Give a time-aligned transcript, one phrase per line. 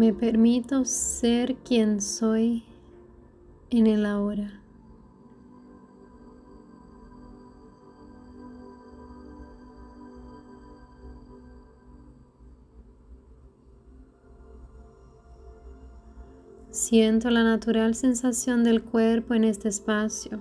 [0.00, 2.64] Me permito ser quien soy
[3.68, 4.62] en el ahora.
[16.70, 20.40] Siento la natural sensación del cuerpo en este espacio.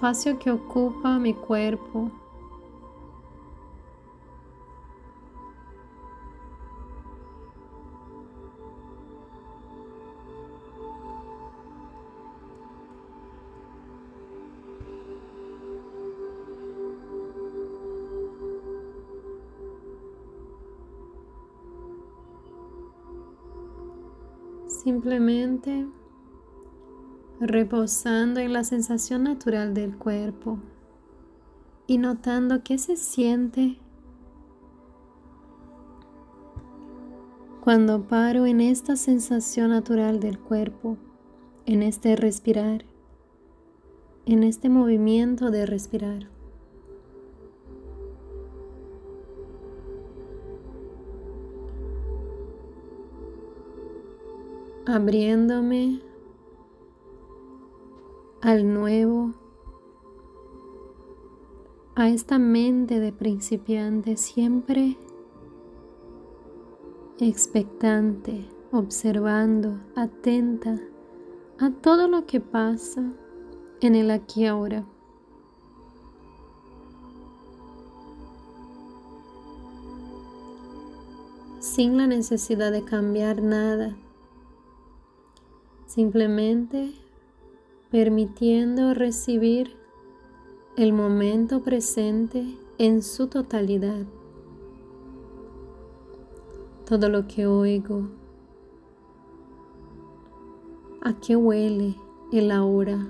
[0.00, 2.10] Espacio que ocupa mi cuerpo.
[24.66, 25.86] Simplemente
[27.40, 30.58] reposando en la sensación natural del cuerpo
[31.86, 33.78] y notando qué se siente
[37.62, 40.96] cuando paro en esta sensación natural del cuerpo,
[41.66, 42.84] en este respirar,
[44.26, 46.28] en este movimiento de respirar.
[54.86, 56.00] abriéndome
[58.40, 59.32] al nuevo,
[61.94, 64.96] a esta mente de principiante siempre
[67.18, 70.80] expectante, observando, atenta
[71.58, 73.12] a todo lo que pasa
[73.82, 74.86] en el aquí ahora.
[81.58, 83.94] Sin la necesidad de cambiar nada
[85.86, 86.94] simplemente
[87.90, 89.76] permitiendo recibir
[90.76, 94.06] el momento presente en su totalidad.
[96.88, 98.04] Todo lo que oigo,
[101.02, 101.96] a qué huele
[102.32, 103.08] el ahora.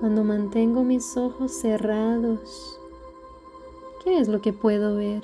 [0.00, 2.80] Cuando mantengo mis ojos cerrados,
[4.02, 5.22] ¿qué es lo que puedo ver?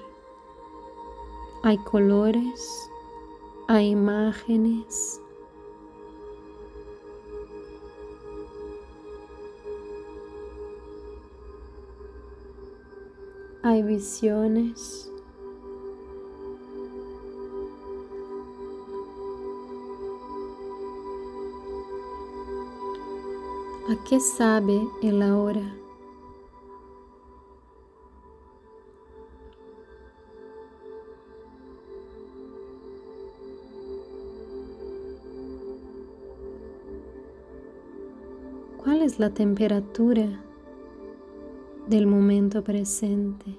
[1.65, 2.89] Hay colores,
[3.71, 5.21] hay imágenes.
[13.62, 15.12] Hay visiones.
[23.91, 25.88] ¿A qué sabe el ahora?
[38.98, 40.26] ¿Cuál es la temperatura
[41.86, 43.56] del momento presente?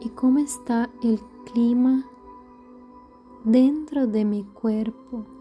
[0.00, 1.20] ¿Y cómo está el
[1.52, 2.04] clima
[3.44, 5.33] dentro de mi cuerpo?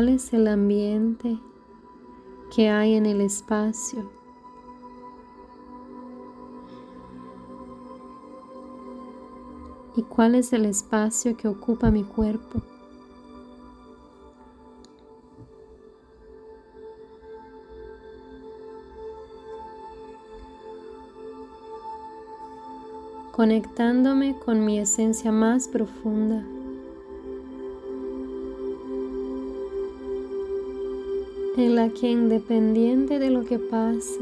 [0.00, 1.38] ¿Cuál es el ambiente
[2.56, 4.10] que hay en el espacio?
[9.94, 12.62] ¿Y cuál es el espacio que ocupa mi cuerpo?
[23.32, 26.42] conectándome con mi esencia más profunda.
[31.60, 34.20] En la que independiente de lo que pase,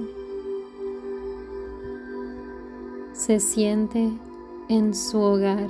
[3.13, 4.11] se siente
[4.69, 5.69] en su hogar,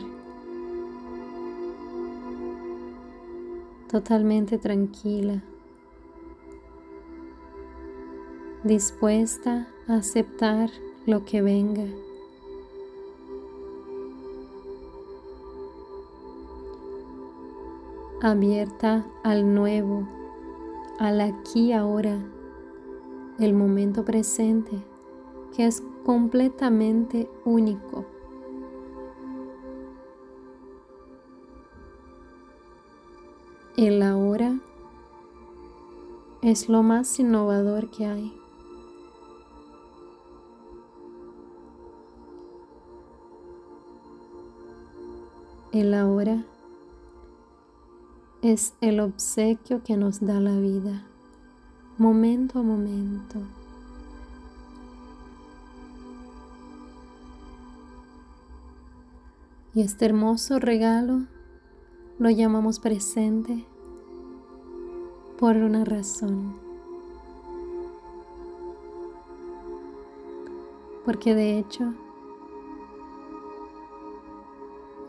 [3.90, 5.42] totalmente tranquila,
[8.64, 10.70] dispuesta a aceptar
[11.06, 11.86] lo que venga.
[18.20, 20.17] abierta al nuevo
[20.98, 22.18] al aquí ahora,
[23.38, 24.82] el momento presente,
[25.54, 28.04] que es completamente único.
[33.76, 34.58] El ahora
[36.42, 38.34] es lo más innovador que hay.
[45.70, 46.44] El ahora
[48.42, 51.02] es el obsequio que nos da la vida,
[51.96, 53.40] momento a momento.
[59.74, 61.26] Y este hermoso regalo
[62.18, 63.64] lo llamamos presente
[65.38, 66.56] por una razón.
[71.04, 71.94] Porque de hecho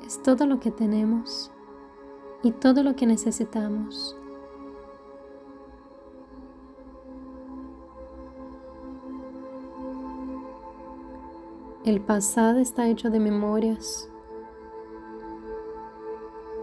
[0.06, 1.52] es todo lo que tenemos
[2.44, 4.16] y todo lo que necesitamos.
[11.86, 14.10] El pasado está hecho de memorias.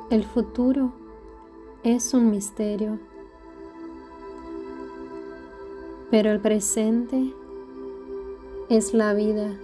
[0.09, 0.93] El futuro
[1.83, 3.01] es un misterio.
[6.11, 7.35] Pero el presente
[8.69, 9.57] es la vida.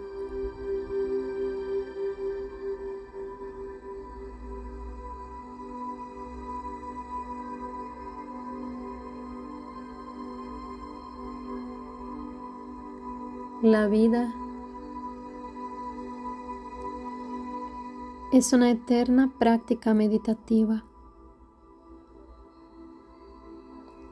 [13.62, 14.34] La vida
[18.32, 20.82] es una eterna práctica meditativa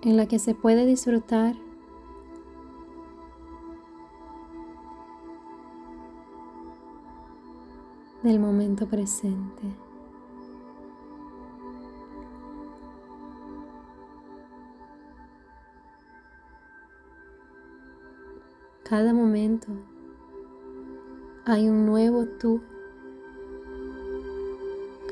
[0.03, 1.57] en la que se puede disfrutar
[8.23, 9.90] del momento presente.
[18.91, 19.69] Cada momento
[21.45, 22.61] hay un nuevo tú.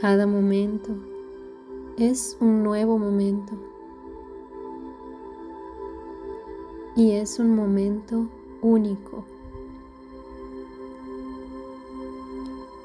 [0.00, 0.96] Cada momento
[1.96, 3.52] es un nuevo momento.
[6.96, 8.28] Y es un momento
[8.62, 9.24] único.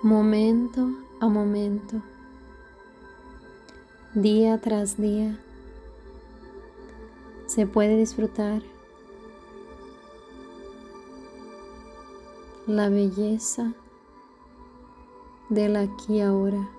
[0.04, 2.04] Momento a momento.
[4.14, 5.40] Día tras día.
[7.48, 8.73] Se puede disfrutar
[12.68, 13.74] la belleza
[15.50, 16.70] del aquí ahora.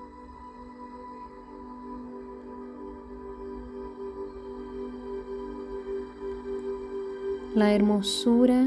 [7.54, 8.66] La hermosura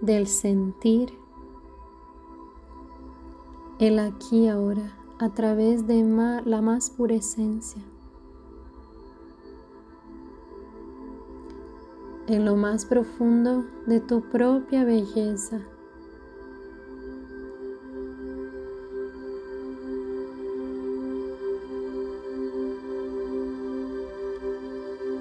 [0.00, 1.12] del sentir
[3.78, 6.02] el aquí ahora a través de
[6.46, 7.82] la más pura esencia.
[12.26, 15.60] En lo más profundo de tu propia belleza.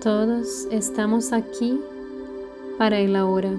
[0.08, 1.82] Todos estamos aquí
[2.78, 3.52] para el ahora.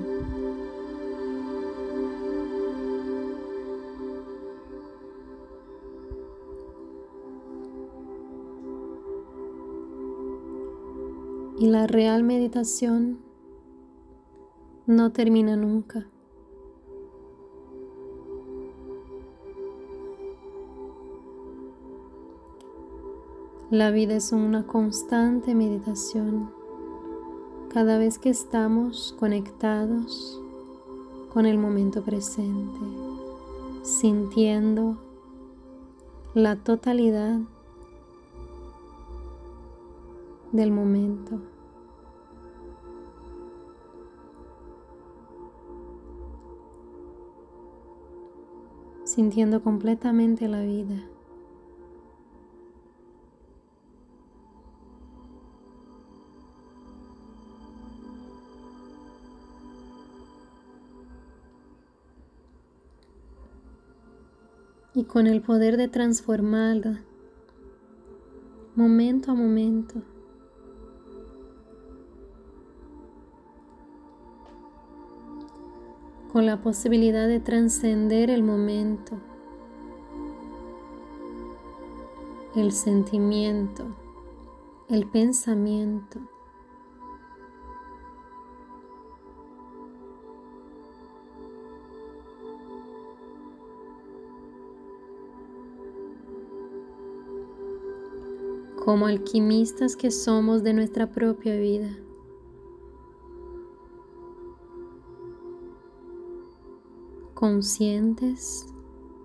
[11.58, 13.18] Y la real meditación
[14.86, 16.06] no termina nunca.
[23.70, 26.48] La vida es una constante meditación
[27.68, 30.40] cada vez que estamos conectados
[31.34, 32.80] con el momento presente,
[33.82, 34.96] sintiendo
[36.32, 37.40] la totalidad
[40.52, 41.38] del momento.
[49.04, 51.06] Sintiendo completamente la vida.
[64.98, 67.04] Y con el poder de transformarla
[68.74, 70.02] momento a momento.
[76.32, 79.12] Con la posibilidad de trascender el momento,
[82.56, 83.84] el sentimiento,
[84.88, 86.18] el pensamiento.
[98.88, 101.90] Como alquimistas que somos de nuestra propia vida.
[107.34, 108.64] Conscientes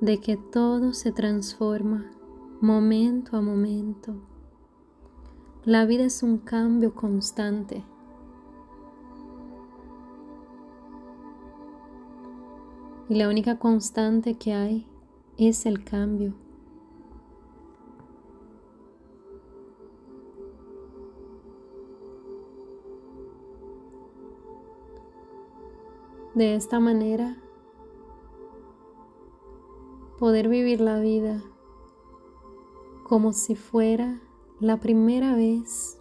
[0.02, 2.12] de que todo se transforma
[2.60, 4.16] momento a momento.
[5.64, 7.86] La vida es un cambio constante.
[13.08, 14.88] Y la única constante que hay
[15.38, 16.43] es el cambio.
[26.36, 27.38] De esta manera,
[30.18, 31.44] poder vivir la vida
[33.04, 34.20] como si fuera
[34.60, 36.00] la primera vez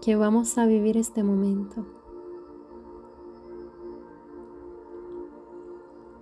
[0.00, 1.84] que vamos a vivir este momento.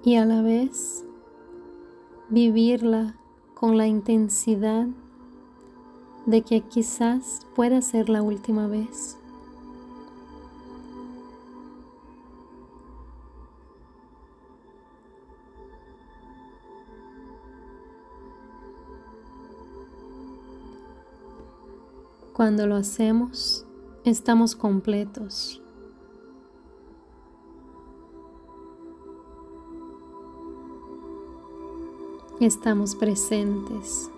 [0.03, 1.05] Y a la vez
[2.29, 3.21] vivirla
[3.55, 4.89] con la intensidad
[6.27, 9.20] de que quizás pueda ser la última vez.
[22.41, 23.67] Cuando lo hacemos,
[24.03, 25.61] estamos completos.
[32.41, 34.11] Estamos presentes.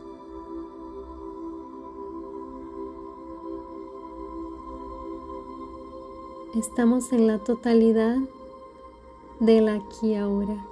[6.55, 8.19] Estamos en la totalidad
[9.41, 10.65] del aquí ahora.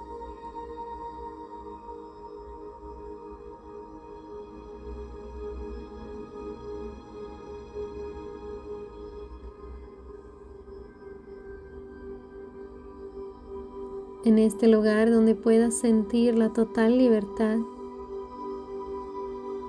[14.23, 17.57] En este lugar donde puedas sentir la total libertad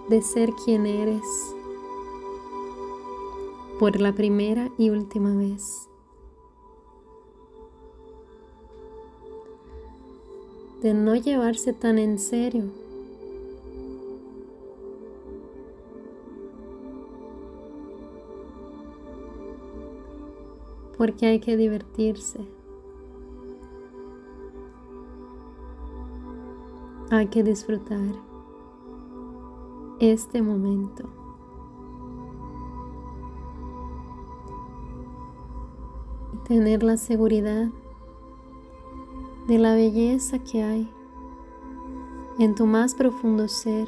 [0.09, 1.23] de ser quien eres
[3.79, 5.89] por la primera y última vez.
[10.83, 12.65] De no llevarse tan en serio.
[20.99, 22.41] Porque hay que divertirse.
[27.23, 28.17] Hay que disfrutar
[30.01, 31.05] este momento.
[36.33, 37.69] Y tener la seguridad
[39.47, 40.91] de la belleza que hay
[42.41, 43.87] en tu más profundo ser.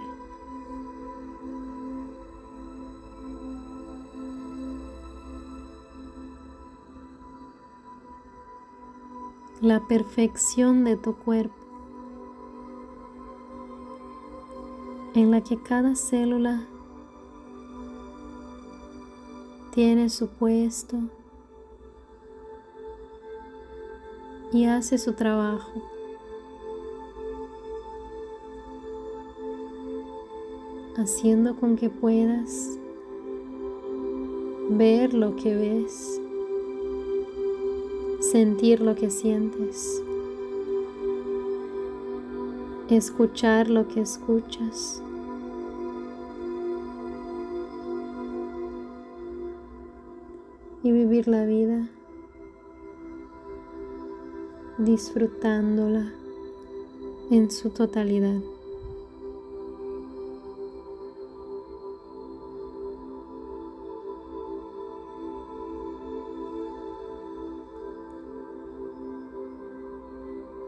[9.60, 11.63] La perfección de tu cuerpo.
[15.14, 16.66] En la que cada célula
[19.72, 20.98] tiene su puesto
[24.52, 25.94] y hace su trabajo.
[30.96, 32.78] haciendo con que puedas
[34.70, 36.20] ver lo que ves,
[38.20, 40.02] sentir lo que sientes,
[42.88, 45.02] escuchar lo que escuchas.
[50.84, 51.88] y vivir la vida
[54.76, 56.12] disfrutándola
[57.30, 58.53] en su totalidad.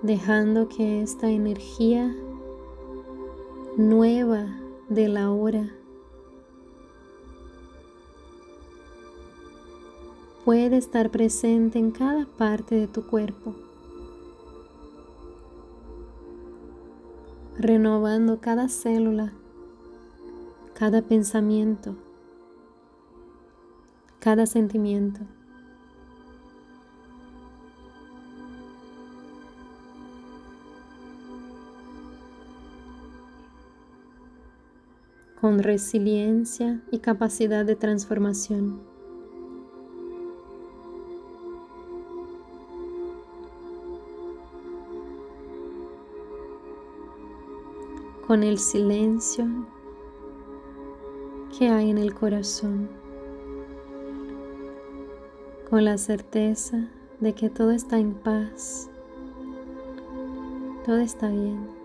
[0.07, 2.15] Dejando que esta energía
[3.77, 4.47] nueva
[4.89, 5.69] de la hora
[10.45, 13.57] puede estar presente en cada parte de tu cuerpo,
[17.59, 19.33] renovando cada célula,
[20.75, 21.97] cada pensamiento,
[24.21, 25.23] cada sentimiento.
[35.47, 38.81] Con resiliencia y capacidad de transformación.
[48.27, 49.47] con el silencio
[51.57, 52.89] que hay en el corazón,
[55.71, 56.89] con la certeza
[57.21, 58.91] de que todo está en paz,
[60.85, 61.76] todo está bien.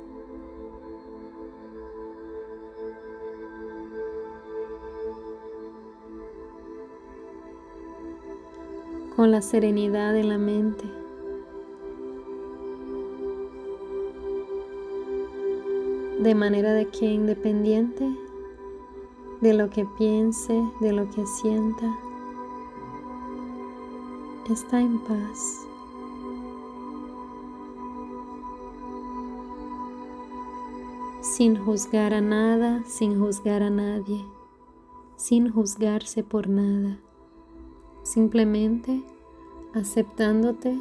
[9.15, 10.85] Con la serenidad de la mente
[16.21, 18.07] de manera de que independiente
[19.41, 21.97] de lo que piense, de lo que sienta,
[24.51, 25.65] está en paz.
[31.21, 34.23] Sin juzgar a nada, sin juzgar a nadie,
[35.15, 36.99] sin juzgarse por nada,
[38.11, 39.01] simplemente
[39.73, 40.77] aceptándote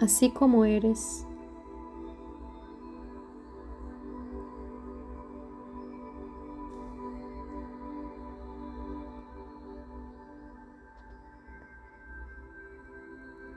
[0.00, 1.26] así como eres.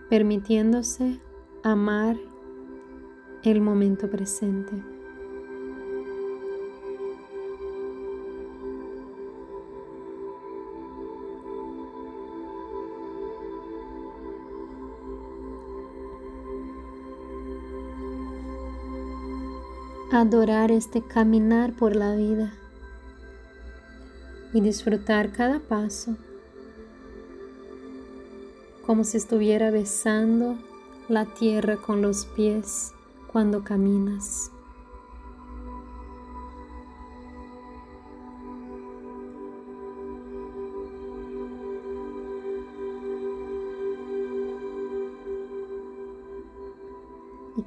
[0.08, 1.20] permitiéndose
[1.64, 2.16] amar
[3.44, 4.95] el momento presente.
[20.16, 22.54] Adorar este caminar por la vida
[24.54, 26.16] y disfrutar cada paso
[28.86, 30.58] como si estuviera besando
[31.10, 32.94] la tierra con los pies
[33.28, 34.52] cuando caminas.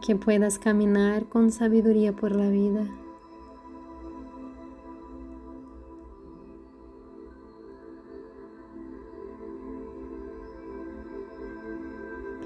[0.05, 2.87] Que puedas caminar con sabiduría por la vida.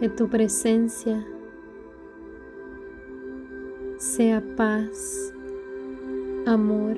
[0.03, 1.25] que tu presencia
[3.99, 5.33] sea paz,
[6.45, 6.97] amor,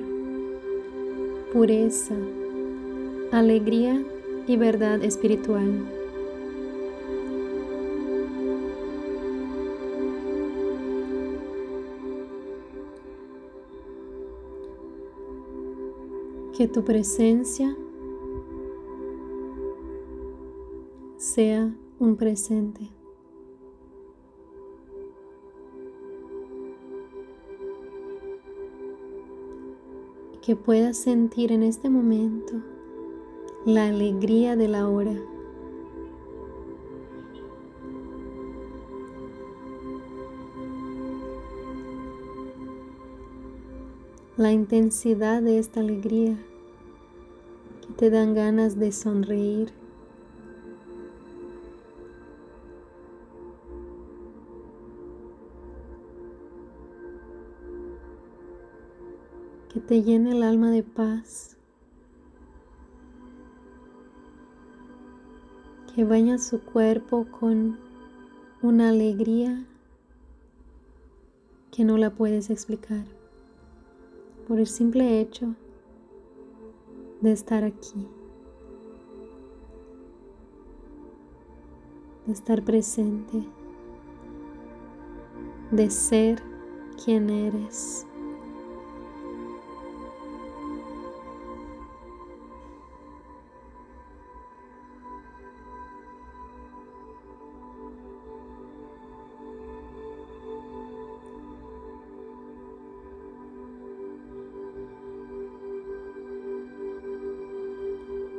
[1.53, 2.15] pureza,
[3.31, 4.03] alegría
[4.47, 5.85] y verdad espiritual.
[16.55, 17.75] Que tu presencia
[21.17, 22.89] sea un presente.
[30.45, 32.53] que puedas sentir en este momento
[33.65, 35.15] la alegría de la hora.
[44.37, 46.37] La intensidad de esta alegría
[47.97, 49.73] te dan ganas de sonreír.
[59.75, 61.57] que te llene el alma de paz,
[65.93, 67.77] que baña su cuerpo con
[68.61, 69.65] una alegría
[71.71, 73.03] que no la puedes explicar
[74.47, 75.55] por el simple hecho
[77.25, 78.07] de estar aquí,
[82.27, 83.43] de estar presente,
[85.71, 86.39] de ser
[87.03, 88.05] quien eres.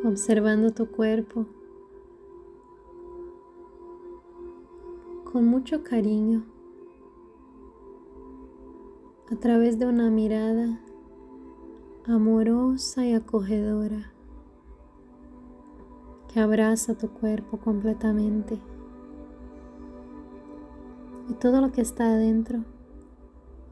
[0.07, 1.47] Observando tu cuerpo
[5.25, 6.45] con mucho cariño
[9.33, 10.81] a través de una mirada
[12.07, 14.13] amorosa y acogedora
[16.33, 18.61] que abraza tu cuerpo completamente
[21.29, 22.61] y todo lo que está adentro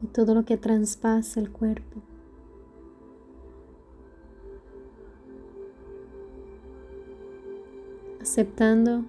[0.01, 2.01] y todo lo que traspasa el cuerpo.
[8.35, 9.05] Aceptando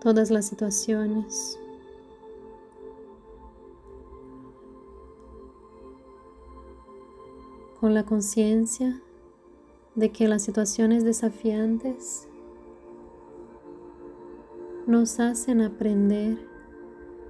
[0.00, 1.58] todas las situaciones.
[7.78, 9.02] Con la conciencia
[9.94, 12.26] de que las situaciones desafiantes
[14.86, 16.38] nos hacen aprender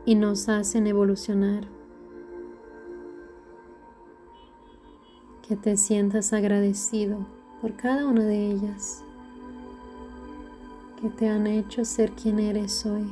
[0.06, 1.66] y nos hacen evolucionar.
[5.42, 7.26] Que te sientas agradecido
[7.60, 9.02] por cada una de ellas
[11.00, 13.10] que te han hecho ser quien eres hoy.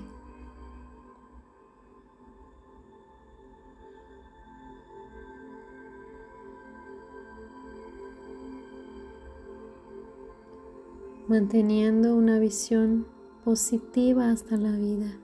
[11.29, 13.07] manteniendo una visión
[13.45, 15.19] positiva hasta la vida.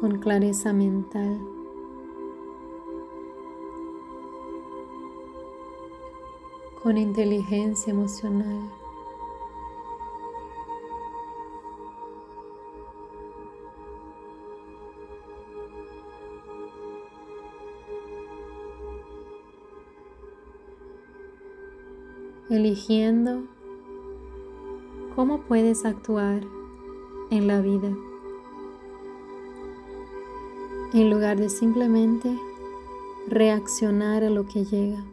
[0.00, 1.57] con clareza mental.
[6.82, 8.70] Con inteligencia emocional.
[22.50, 23.42] eligiendo
[25.14, 26.40] cómo puedes actuar
[27.30, 27.94] en la vida
[30.94, 32.34] en lugar de simplemente
[33.28, 35.04] reaccionar a lo que llega.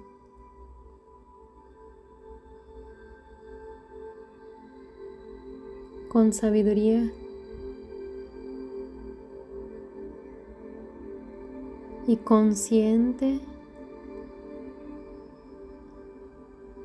[6.15, 7.11] Con sabiduría
[12.07, 13.41] y consciente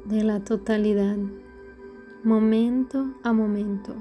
[0.05, 1.17] de la totalidad,
[2.25, 3.95] momento a momento.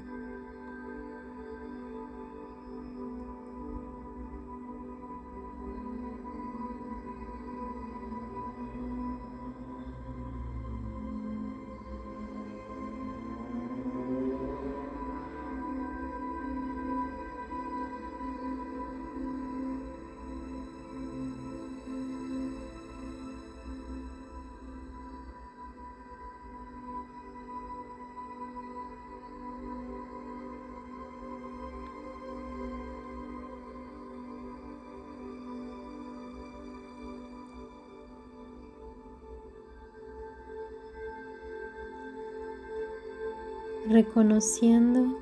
[43.88, 45.18] Reconociendo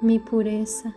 [0.00, 0.94] mi pureza.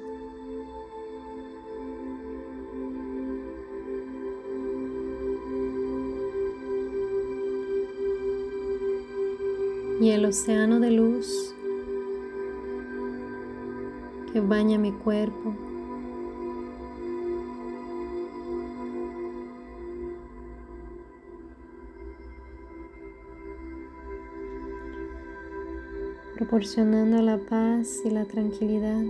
[10.01, 11.53] Y el océano de luz
[14.31, 15.53] que baña mi cuerpo.
[26.39, 29.03] Proporcionando la paz y la tranquilidad.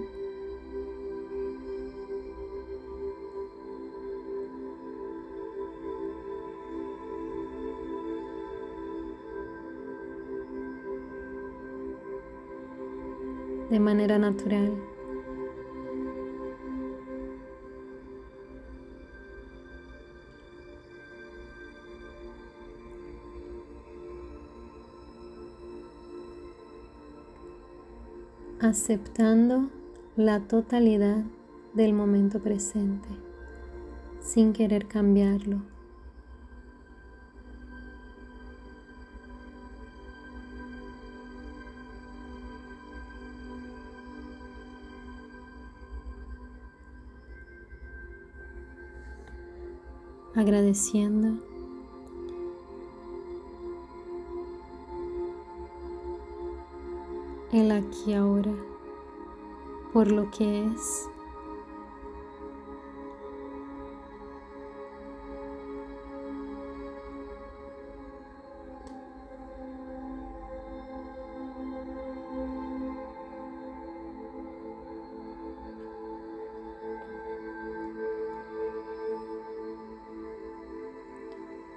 [13.69, 14.71] de manera natural.
[28.69, 29.67] Aceptando
[30.15, 31.23] la totalidad
[31.73, 33.09] del momento presente
[34.21, 35.61] sin querer cambiarlo.
[50.35, 51.48] agradeciendo
[57.51, 58.51] el aquí ahora
[59.91, 61.09] por lo que es.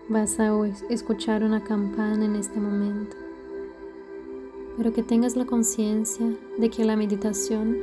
[0.08, 0.52] Vas a
[0.90, 3.21] escuchar una campana en este momento
[4.76, 6.26] pero que tengas la conciencia
[6.58, 7.76] de que la meditación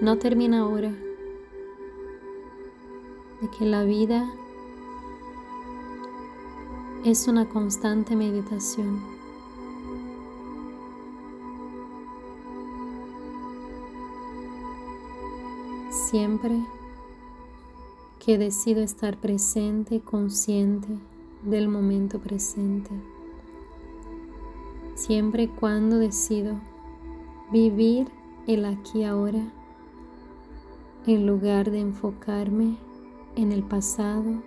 [0.00, 0.90] no termina ahora,
[3.40, 4.30] de que la vida
[7.04, 9.00] es una constante meditación.
[15.90, 16.58] Siempre
[18.24, 20.88] que decido estar presente y consciente
[21.42, 22.90] del momento presente
[24.98, 26.56] siempre y cuando decido
[27.52, 28.10] vivir
[28.48, 29.52] el aquí ahora
[31.06, 32.76] en lugar de enfocarme
[33.36, 34.42] en el pasado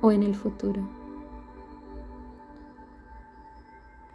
[0.00, 0.88] o en el futuro.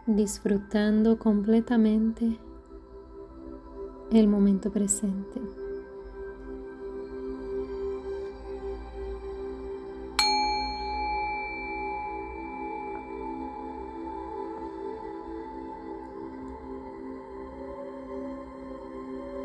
[0.08, 2.38] Disfrutando completamente
[4.12, 5.61] el momento presente.